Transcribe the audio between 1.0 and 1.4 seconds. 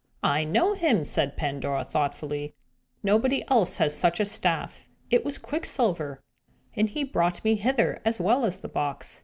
said